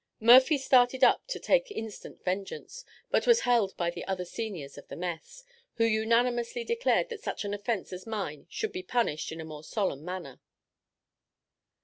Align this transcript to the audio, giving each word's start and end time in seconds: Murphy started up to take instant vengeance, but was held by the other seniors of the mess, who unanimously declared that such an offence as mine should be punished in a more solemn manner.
Murphy 0.19 0.57
started 0.57 1.03
up 1.03 1.21
to 1.27 1.39
take 1.39 1.69
instant 1.69 2.23
vengeance, 2.23 2.83
but 3.11 3.27
was 3.27 3.41
held 3.41 3.77
by 3.77 3.91
the 3.91 4.03
other 4.05 4.25
seniors 4.25 4.75
of 4.75 4.87
the 4.87 4.95
mess, 4.95 5.43
who 5.75 5.83
unanimously 5.85 6.63
declared 6.63 7.07
that 7.09 7.21
such 7.21 7.45
an 7.45 7.53
offence 7.53 7.93
as 7.93 8.07
mine 8.07 8.47
should 8.49 8.71
be 8.71 8.81
punished 8.81 9.31
in 9.31 9.39
a 9.39 9.45
more 9.45 9.63
solemn 9.63 10.03
manner. 10.03 10.41